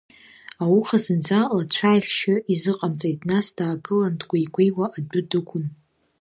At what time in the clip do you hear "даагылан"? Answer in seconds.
3.57-4.13